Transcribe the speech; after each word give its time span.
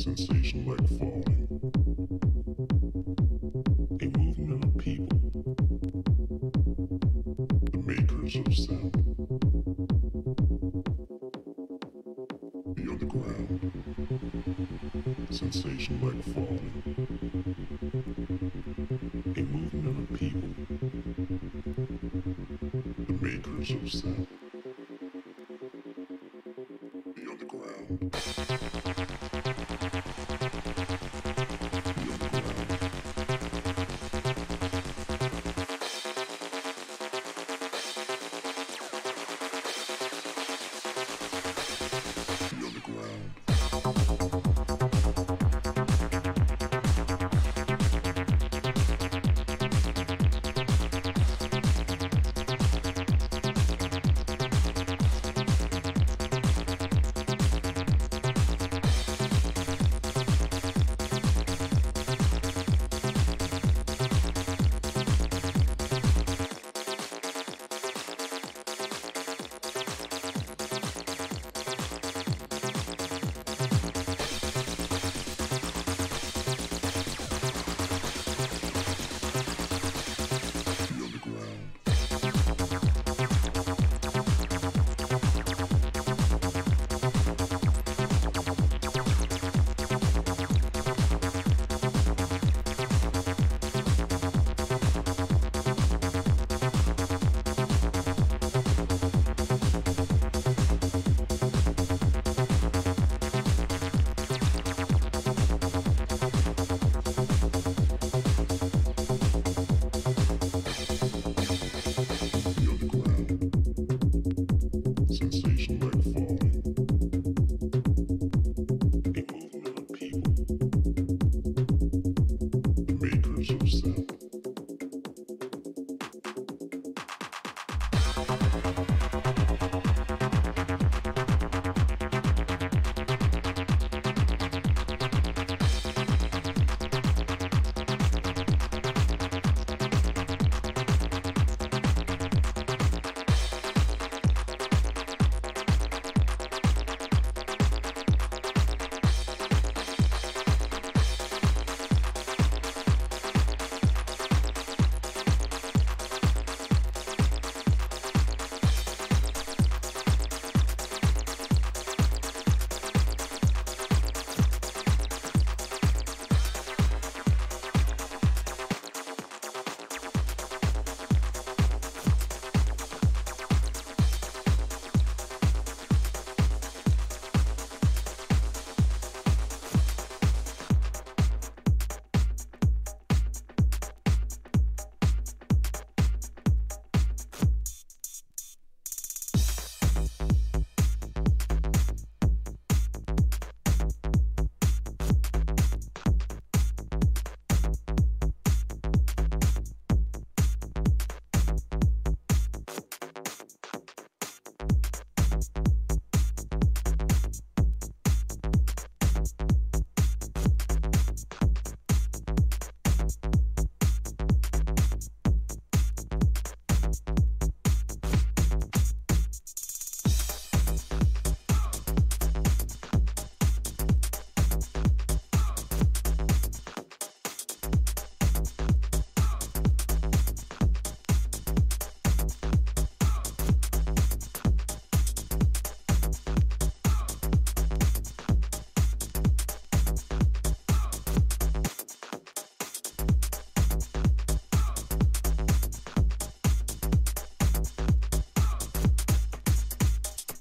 sensation 0.00 0.66
like 0.66 0.88
falling, 0.88 1.46
a 4.00 4.06
movement 4.18 4.64
of 4.64 4.78
people, 4.78 5.06
the 7.70 7.78
makers 7.84 8.36
of 8.36 8.54
sound, 8.56 8.92
the 12.76 12.82
underground, 12.90 13.60
sensation 15.28 16.00
like 16.00 16.24
falling, 16.24 16.82
a 19.36 19.42
movement 19.42 19.98
of 19.98 20.18
people, 20.18 20.54
the 23.06 23.12
makers 23.20 23.70
of 23.70 23.92
sound. 23.92 24.26
The 27.14 27.30
underground. 27.30 28.69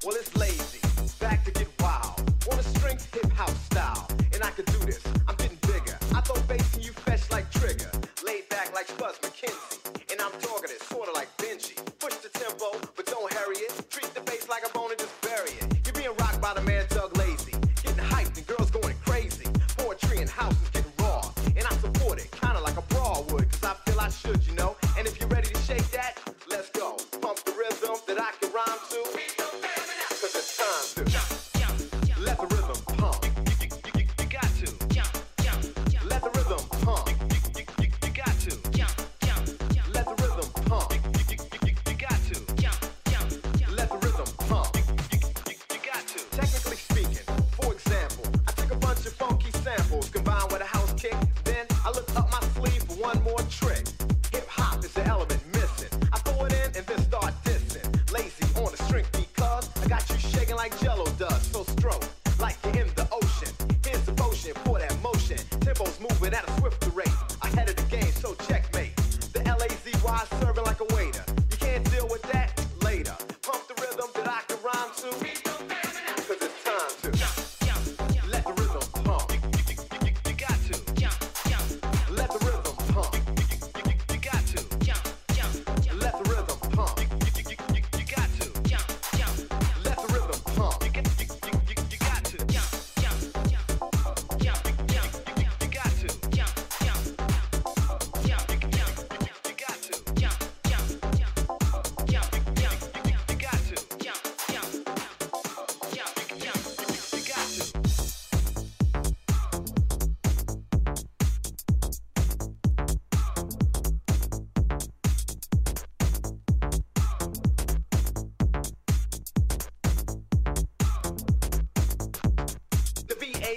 Well, 0.10 0.18
it's 0.18 0.36
lazy. 0.36 0.80
Back 1.20 1.46
to 1.46 1.52
get 1.52 1.68
wild. 1.80 2.20
On 2.52 2.58
a 2.58 2.64
strings, 2.64 3.08
hip 3.14 3.32
house 3.34 3.56
style. 3.66 4.08
And 4.34 4.42
I 4.42 4.50
can 4.50 4.66
do 4.66 4.80
this. 4.80 5.00
I'm 5.28 5.36
getting 5.36 5.60
bigger. 5.68 5.96
I 6.16 6.22
throw 6.22 6.42
bass 6.48 6.74
and 6.74 6.84
you 6.84 6.94
fetch 6.94 7.30
like 7.30 7.52
Trigger. 7.52 7.92
Laid 8.26 8.50
back 8.50 8.74
like 8.74 8.88
Spuds 8.88 9.20
MacKenzie. 9.20 9.89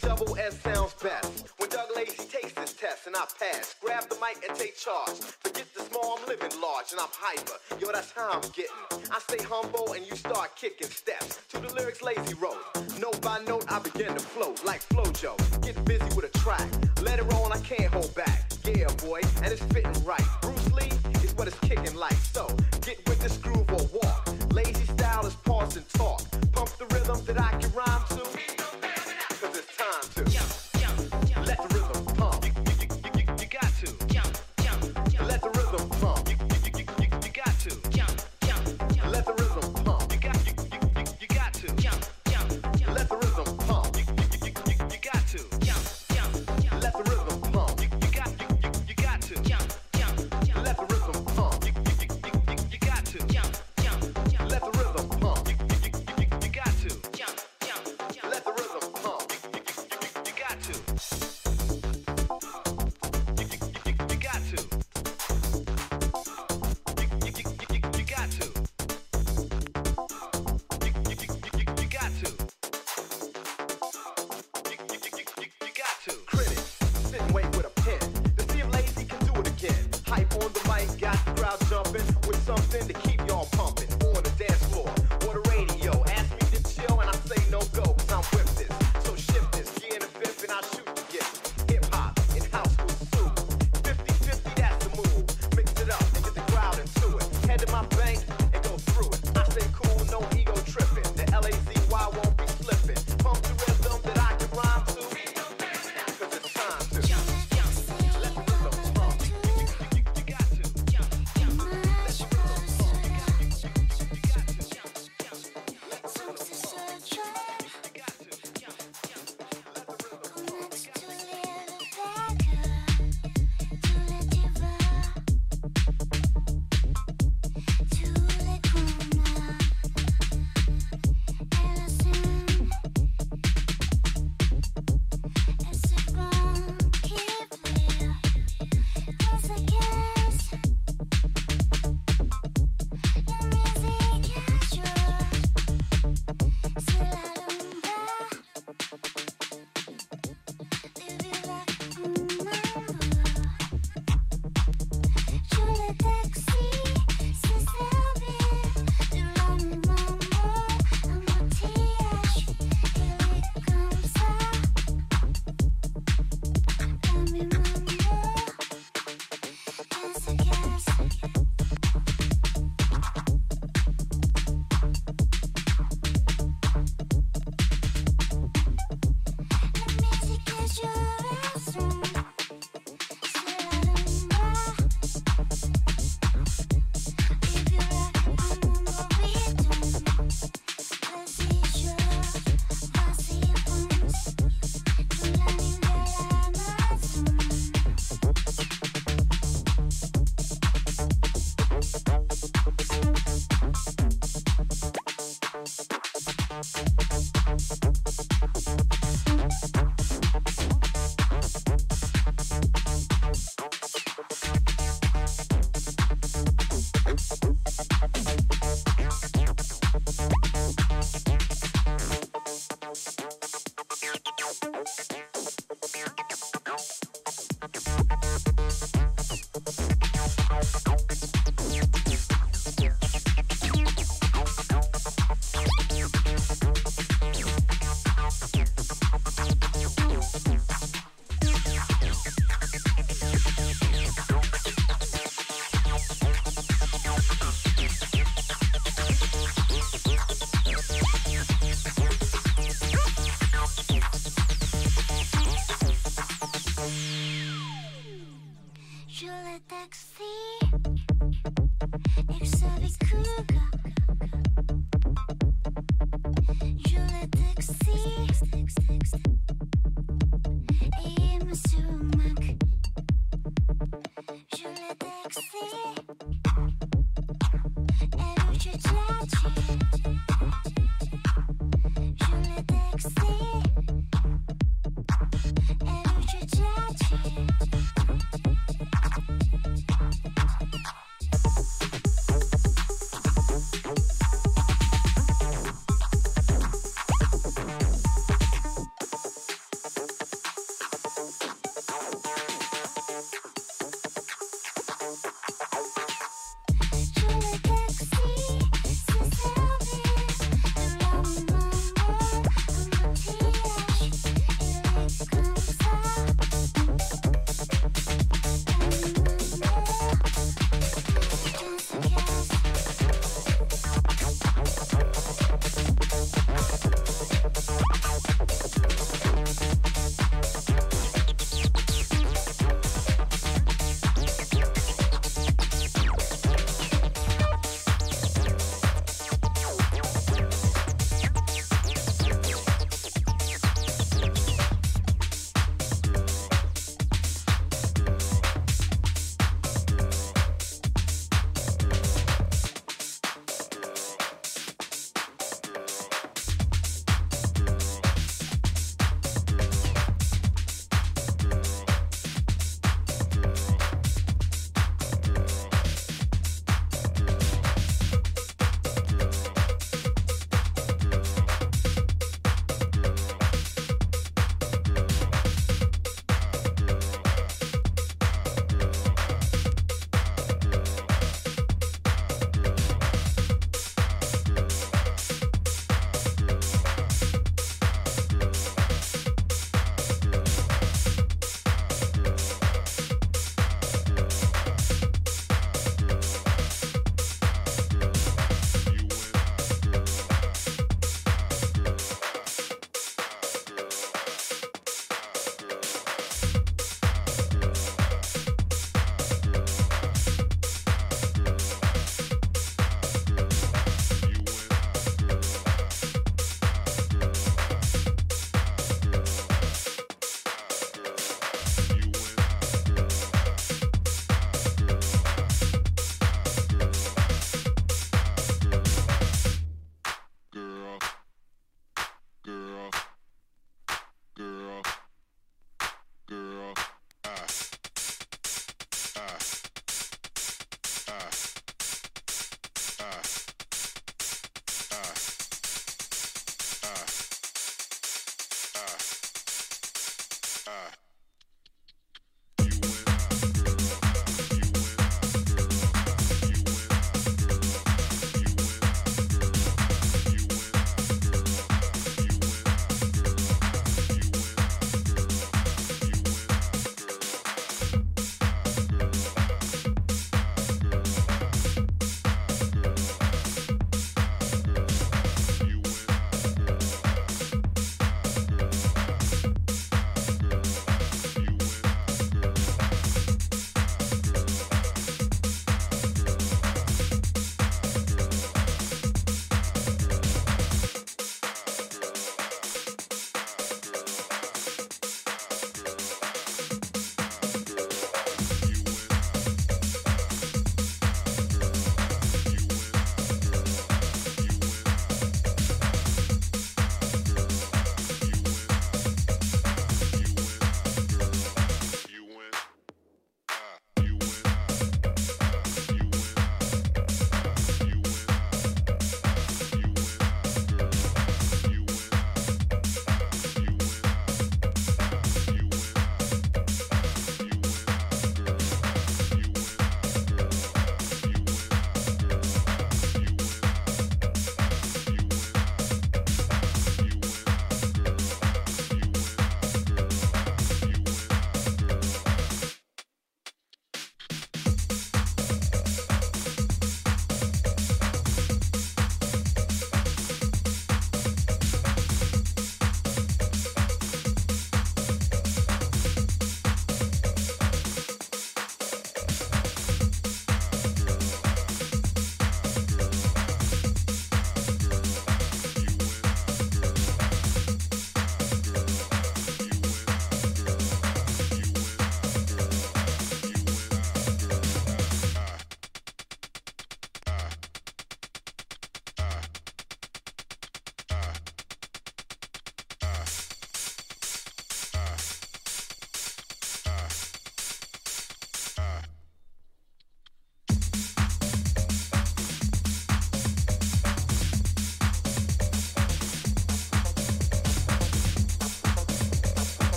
Double 0.00 0.36
S 0.36 0.60
sounds 0.60 0.94
best. 0.94 1.48
When 1.58 1.68
Doug 1.70 1.88
Lazy 1.96 2.24
takes 2.24 2.52
this 2.52 2.72
test 2.72 3.06
and 3.06 3.16
I 3.16 3.24
pass, 3.38 3.74
grab 3.82 4.08
the 4.08 4.16
mic 4.16 4.44
and 4.46 4.56
take 4.58 4.76
charge. 4.76 5.18
Forget 5.42 5.66
the 5.76 5.82
small, 5.82 6.18
I'm 6.18 6.26
living 6.26 6.50
large 6.60 6.92
and 6.92 7.00
I'm 7.00 7.08
hyper. 7.12 7.58
Yo, 7.80 7.92
that's 7.92 8.12
how 8.12 8.30
I'm 8.32 8.50
getting. 8.50 9.10
I 9.10 9.18
stay 9.20 9.42
humble 9.44 9.92
and 9.92 10.06
you 10.06 10.16
start 10.16 10.56
kicking 10.56 10.88
steps 10.88 11.40
to 11.50 11.58
the 11.58 11.72
lyrics 11.74 12.02
Lazy 12.02 12.34
wrote. 12.34 12.58
Note 12.98 13.20
by 13.20 13.40
note, 13.46 13.64
I 13.70 13.78
begin 13.80 14.14
to 14.14 14.20
float 14.20 14.64
like 14.64 14.82
Flojo. 14.88 15.36
Get 15.62 15.82
busy 15.84 16.04
with 16.16 16.24
a 16.24 16.38
track. 16.38 16.68
Let 17.02 17.18
it 17.18 17.24
roll 17.32 17.44
and 17.44 17.54
I 17.54 17.60
can't 17.60 17.92
hold 17.92 18.14
back. 18.14 18.50
Yeah, 18.64 18.88
boy, 19.04 19.20
and 19.42 19.52
it's 19.52 19.62
fitting 19.64 20.04
right. 20.04 20.24
Bruce 20.40 20.72
Lee 20.72 20.90
is 21.22 21.34
what 21.34 21.48
it's 21.48 21.58
kicking 21.60 21.94
like. 21.94 22.13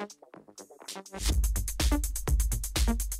Thank 0.00 0.14
you. 2.88 3.19